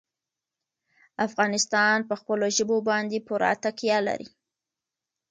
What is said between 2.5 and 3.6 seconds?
ژبو باندې پوره